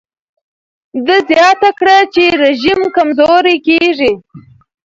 ده 1.05 1.17
زیاته 1.29 1.69
کړه 1.79 1.97
چې 2.13 2.23
رژیم 2.43 2.79
کمزوری 2.95 3.57
کېږي. 3.67 4.11